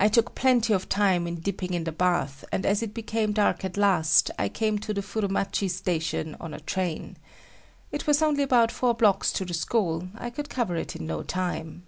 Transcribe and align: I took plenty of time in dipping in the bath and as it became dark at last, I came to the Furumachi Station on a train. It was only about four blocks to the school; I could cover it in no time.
I 0.00 0.08
took 0.08 0.34
plenty 0.34 0.72
of 0.72 0.88
time 0.88 1.26
in 1.26 1.40
dipping 1.40 1.74
in 1.74 1.84
the 1.84 1.92
bath 1.92 2.46
and 2.50 2.64
as 2.64 2.82
it 2.82 2.94
became 2.94 3.32
dark 3.34 3.62
at 3.62 3.76
last, 3.76 4.30
I 4.38 4.48
came 4.48 4.78
to 4.78 4.94
the 4.94 5.02
Furumachi 5.02 5.68
Station 5.68 6.34
on 6.40 6.54
a 6.54 6.60
train. 6.60 7.18
It 7.92 8.06
was 8.06 8.22
only 8.22 8.42
about 8.42 8.72
four 8.72 8.94
blocks 8.94 9.30
to 9.34 9.44
the 9.44 9.52
school; 9.52 10.08
I 10.16 10.30
could 10.30 10.48
cover 10.48 10.76
it 10.76 10.96
in 10.96 11.06
no 11.06 11.22
time. 11.22 11.86